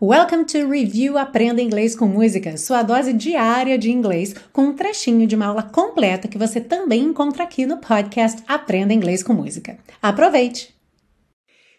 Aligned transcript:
Welcome 0.00 0.44
to 0.44 0.68
Review 0.70 1.18
Aprenda 1.18 1.60
Inglês 1.60 1.96
com 1.96 2.06
Música, 2.06 2.56
sua 2.56 2.84
dose 2.84 3.12
diária 3.12 3.76
de 3.76 3.90
inglês, 3.90 4.32
com 4.52 4.66
um 4.66 4.72
trechinho 4.72 5.26
de 5.26 5.34
uma 5.34 5.46
aula 5.46 5.64
completa 5.64 6.28
que 6.28 6.38
você 6.38 6.60
também 6.60 7.02
encontra 7.02 7.42
aqui 7.42 7.66
no 7.66 7.78
podcast 7.78 8.40
Aprenda 8.46 8.94
Inglês 8.94 9.24
com 9.24 9.32
Música. 9.32 9.76
Aproveite! 10.00 10.72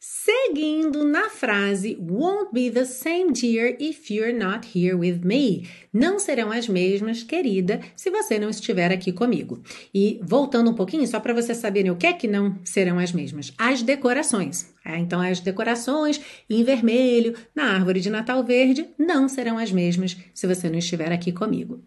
Seguindo 0.00 1.04
na 1.04 1.28
frase 1.28 1.98
Won't 2.00 2.54
be 2.54 2.70
the 2.70 2.86
same 2.86 3.32
dear 3.32 3.76
if 3.78 4.10
you're 4.10 4.32
not 4.32 4.66
here 4.74 4.94
with 4.94 5.20
me. 5.22 5.68
Não 5.92 6.18
serão 6.18 6.50
as 6.50 6.66
mesmas, 6.66 7.22
querida, 7.22 7.80
se 7.94 8.08
você 8.08 8.38
não 8.38 8.48
estiver 8.48 8.90
aqui 8.92 9.12
comigo. 9.12 9.62
E 9.92 10.18
voltando 10.22 10.70
um 10.70 10.74
pouquinho, 10.74 11.06
só 11.06 11.20
para 11.20 11.34
você 11.34 11.54
saberem 11.54 11.90
o 11.90 11.96
que 11.96 12.06
é 12.06 12.14
que 12.14 12.26
não 12.26 12.58
serão 12.64 12.98
as 12.98 13.12
mesmas: 13.12 13.52
as 13.58 13.82
decorações. 13.82 14.74
É, 14.88 14.96
então, 14.98 15.20
as 15.20 15.40
decorações 15.40 16.20
em 16.48 16.62
vermelho 16.62 17.34
na 17.52 17.74
árvore 17.74 18.00
de 18.00 18.08
Natal 18.08 18.44
verde 18.44 18.86
não 18.96 19.28
serão 19.28 19.58
as 19.58 19.72
mesmas 19.72 20.16
se 20.32 20.46
você 20.46 20.70
não 20.70 20.78
estiver 20.78 21.10
aqui 21.10 21.32
comigo. 21.32 21.82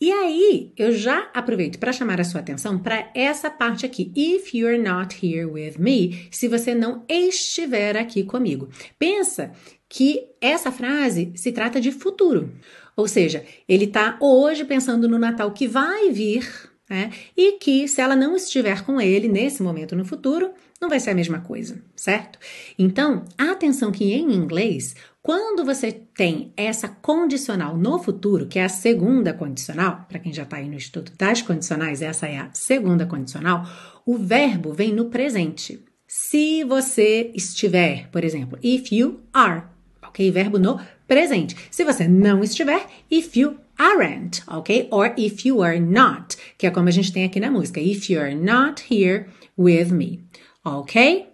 E 0.00 0.10
aí, 0.10 0.72
eu 0.76 0.90
já 0.90 1.30
aproveito 1.32 1.78
para 1.78 1.92
chamar 1.92 2.20
a 2.20 2.24
sua 2.24 2.40
atenção 2.40 2.80
para 2.80 3.08
essa 3.14 3.48
parte 3.48 3.86
aqui. 3.86 4.10
If 4.16 4.52
you're 4.52 4.76
not 4.76 5.24
here 5.24 5.44
with 5.44 5.74
me, 5.78 6.26
se 6.32 6.48
você 6.48 6.74
não 6.74 7.04
estiver 7.08 7.96
aqui 7.96 8.24
comigo. 8.24 8.68
Pensa 8.98 9.52
que 9.88 10.26
essa 10.40 10.72
frase 10.72 11.32
se 11.36 11.52
trata 11.52 11.80
de 11.80 11.92
futuro. 11.92 12.52
Ou 12.96 13.06
seja, 13.06 13.44
ele 13.68 13.84
está 13.84 14.18
hoje 14.20 14.64
pensando 14.64 15.08
no 15.08 15.16
Natal 15.16 15.52
que 15.52 15.68
vai 15.68 16.10
vir, 16.10 16.44
né? 16.90 17.12
E 17.36 17.52
que 17.52 17.86
se 17.86 18.00
ela 18.00 18.16
não 18.16 18.34
estiver 18.34 18.84
com 18.84 19.00
ele 19.00 19.28
nesse 19.28 19.62
momento 19.62 19.94
no 19.94 20.04
futuro, 20.04 20.50
não 20.82 20.88
vai 20.88 20.98
ser 20.98 21.10
a 21.10 21.14
mesma 21.14 21.38
coisa, 21.38 21.80
certo? 21.94 22.40
Então, 22.76 23.24
atenção 23.38 23.92
que 23.92 24.12
em 24.12 24.34
inglês, 24.34 24.96
quando 25.22 25.64
você 25.64 25.92
tem 25.92 26.52
essa 26.56 26.88
condicional 26.88 27.76
no 27.76 28.00
futuro, 28.00 28.48
que 28.48 28.58
é 28.58 28.64
a 28.64 28.68
segunda 28.68 29.32
condicional, 29.32 30.04
para 30.08 30.18
quem 30.18 30.32
já 30.32 30.42
está 30.42 30.56
aí 30.56 30.68
no 30.68 30.76
estudo 30.76 31.12
das 31.16 31.40
condicionais, 31.40 32.02
essa 32.02 32.26
é 32.26 32.38
a 32.38 32.50
segunda 32.52 33.06
condicional, 33.06 33.64
o 34.04 34.18
verbo 34.18 34.72
vem 34.72 34.92
no 34.92 35.04
presente. 35.04 35.80
Se 36.08 36.64
você 36.64 37.30
estiver, 37.32 38.08
por 38.10 38.24
exemplo, 38.24 38.58
if 38.60 38.90
you 38.90 39.20
are, 39.32 39.62
ok? 40.02 40.28
Verbo 40.32 40.58
no 40.58 40.80
presente. 41.06 41.56
Se 41.70 41.84
você 41.84 42.08
não 42.08 42.42
estiver, 42.42 42.84
if 43.08 43.36
you 43.36 43.56
aren't, 43.78 44.42
ok? 44.48 44.88
Or 44.90 45.14
if 45.16 45.46
you 45.46 45.62
are 45.62 45.78
not, 45.78 46.36
que 46.58 46.66
é 46.66 46.70
como 46.72 46.88
a 46.88 46.92
gente 46.92 47.12
tem 47.12 47.24
aqui 47.24 47.38
na 47.38 47.52
música, 47.52 47.80
if 47.80 48.10
you 48.10 48.20
are 48.20 48.34
not 48.34 48.82
here 48.92 49.26
with 49.56 49.92
me 49.92 50.20
ok? 50.64 51.26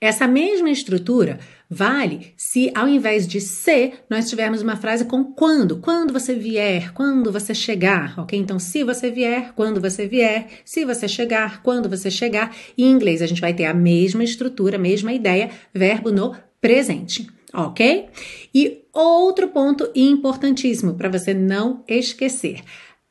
Essa 0.00 0.26
mesma 0.26 0.70
estrutura 0.70 1.38
vale 1.68 2.34
se 2.36 2.70
ao 2.74 2.86
invés 2.86 3.26
de 3.26 3.40
se, 3.40 3.92
nós 4.08 4.28
tivermos 4.28 4.62
uma 4.62 4.76
frase 4.76 5.04
com 5.06 5.24
quando, 5.24 5.78
quando 5.78 6.12
você 6.12 6.34
vier, 6.34 6.92
quando 6.92 7.32
você 7.32 7.54
chegar, 7.54 8.18
ok? 8.18 8.38
Então, 8.38 8.58
se 8.58 8.84
você 8.84 9.10
vier, 9.10 9.52
quando 9.54 9.80
você 9.80 10.06
vier, 10.06 10.48
se 10.64 10.84
você 10.84 11.08
chegar, 11.08 11.62
quando 11.62 11.88
você 11.88 12.10
chegar. 12.10 12.54
Em 12.76 12.84
inglês, 12.90 13.22
a 13.22 13.26
gente 13.26 13.40
vai 13.40 13.54
ter 13.54 13.64
a 13.64 13.74
mesma 13.74 14.22
estrutura, 14.22 14.76
a 14.76 14.80
mesma 14.80 15.12
ideia, 15.12 15.50
verbo 15.72 16.12
no 16.12 16.36
presente, 16.60 17.26
ok? 17.52 18.06
E 18.54 18.82
outro 18.92 19.48
ponto 19.48 19.90
importantíssimo 19.94 20.94
para 20.94 21.08
você 21.08 21.32
não 21.32 21.82
esquecer. 21.88 22.62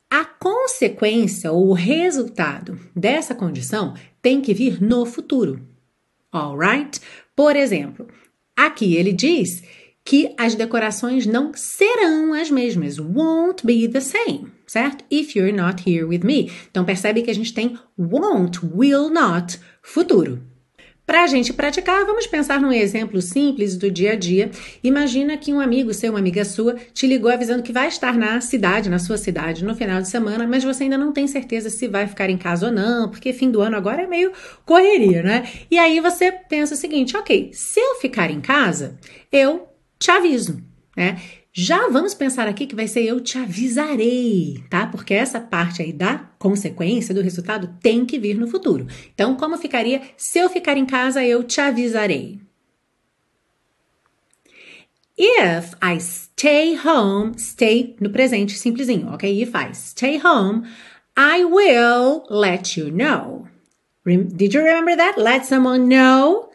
A 0.10 0.24
consequência 0.24 1.52
ou 1.52 1.70
o 1.70 1.74
resultado 1.74 2.80
dessa 2.96 3.36
condição 3.36 3.94
tem 4.22 4.42
que 4.42 4.54
vir 4.54 4.82
no 4.82 5.06
futuro. 5.06 5.62
Alright? 6.32 7.02
Por 7.36 7.56
exemplo, 7.56 8.08
aqui 8.56 8.96
ele 8.96 9.14
diz 9.14 9.64
que 10.04 10.34
as 10.38 10.54
decorações 10.54 11.26
não 11.26 11.52
serão 11.56 12.34
as 12.34 12.52
mesmas. 12.52 13.00
Won't 13.00 13.66
be 13.66 13.88
the 13.88 14.00
same, 14.00 14.52
certo? 14.68 15.04
If 15.10 15.36
you're 15.36 15.52
not 15.52 15.90
here 15.90 16.06
with 16.06 16.20
me. 16.24 16.52
Então 16.70 16.86
percebe 16.86 17.24
que 17.24 17.32
a 17.32 17.36
gente 17.36 17.54
tem 17.54 17.78
won't, 17.98 18.60
will 18.64 19.10
not, 19.10 19.60
futuro. 19.82 20.42
Para 21.06 21.24
a 21.24 21.28
gente 21.28 21.54
praticar, 21.54 22.04
vamos 22.04 22.26
pensar 22.26 22.60
num 22.60 22.72
exemplo 22.72 23.22
simples 23.22 23.78
do 23.78 23.92
dia 23.92 24.14
a 24.14 24.16
dia. 24.16 24.50
Imagina 24.84 25.38
que 25.38 25.54
um 25.54 25.60
amigo 25.60 25.94
seu, 25.94 26.12
uma 26.12 26.20
amiga 26.20 26.44
sua, 26.44 26.76
te 26.94 27.06
ligou 27.06 27.32
avisando 27.32 27.62
que 27.62 27.72
vai 27.72 27.88
estar 27.88 28.18
na 28.18 28.42
cidade, 28.42 28.90
na 28.90 28.98
sua 28.98 29.18
cidade, 29.18 29.64
no 29.64 29.76
final 29.76 30.02
de 30.02 30.10
semana, 30.10 30.48
mas 30.48 30.64
você 30.64 30.84
ainda 30.84 30.98
não 30.98 31.14
tem 31.14 31.28
certeza 31.28 31.70
se 31.70 31.88
vai 31.88 32.08
ficar 32.08 32.30
em 32.30 32.38
casa 32.38 32.66
ou 32.66 32.72
não, 32.72 33.10
porque 33.10 33.34
fim 33.34 33.52
do 33.52 33.62
ano 33.62 33.78
agora 33.78 34.02
é 34.02 34.08
meio 34.08 34.32
correria, 34.66 35.22
né? 35.22 35.48
E 35.70 35.78
aí 35.78 36.00
você 36.00 36.32
pensa 36.32 36.74
o 36.74 36.78
seguinte: 36.78 37.16
ok, 37.16 37.52
se 37.54 37.80
eu 37.80 37.96
ficar 37.96 38.32
em 38.32 38.42
casa, 38.42 38.98
eu 39.32 39.68
te 40.00 40.10
aviso, 40.10 40.60
né? 40.98 41.18
Já 41.58 41.88
vamos 41.88 42.14
pensar 42.14 42.50
aqui 42.50 42.68
que 42.68 42.76
vai 42.76 42.86
ser 42.86 43.06
eu 43.06 43.22
te 43.22 43.38
avisarei, 43.38 44.62
tá? 44.70 44.88
Porque 44.88 45.14
essa 45.14 45.40
parte 45.40 45.82
aí 45.82 45.94
da 45.94 46.18
consequência 46.38 47.16
do 47.16 47.22
resultado 47.22 47.78
tem 47.82 48.06
que 48.06 48.20
vir 48.20 48.36
no 48.36 48.46
futuro. 48.46 48.86
Então, 49.14 49.38
como 49.38 49.58
ficaria 49.58 50.02
se 50.18 50.38
eu 50.38 50.50
ficar 50.50 50.76
em 50.76 50.86
casa, 50.86 51.24
eu 51.24 51.46
te 51.46 51.62
avisarei? 51.62 52.42
If 55.18 55.76
I 55.82 55.98
stay 55.98 56.78
home, 56.78 57.40
stay 57.40 57.96
no 58.02 58.10
presente 58.10 58.58
simplesinho, 58.58 59.14
ok? 59.14 59.42
If 59.42 59.52
I 59.56 59.74
stay 59.74 60.20
home, 60.22 60.68
I 61.18 61.46
will 61.46 62.24
let 62.30 62.78
you 62.78 62.92
know. 62.92 63.48
Did 64.06 64.54
you 64.54 64.62
remember 64.62 64.98
that? 64.98 65.18
Let 65.18 65.46
someone 65.46 65.88
know. 65.88 66.50